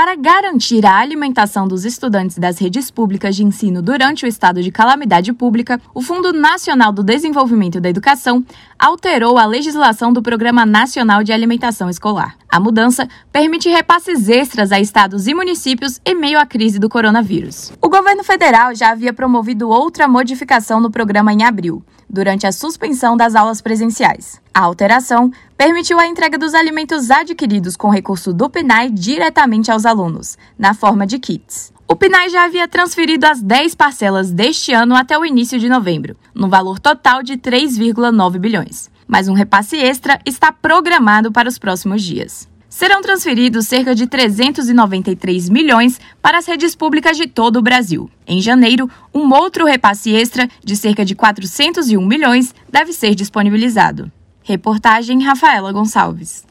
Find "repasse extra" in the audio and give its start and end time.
39.34-40.18, 49.64-50.48